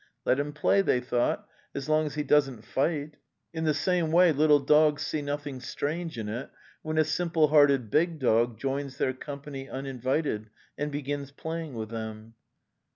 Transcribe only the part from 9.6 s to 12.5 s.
uninvited and begins playing with them.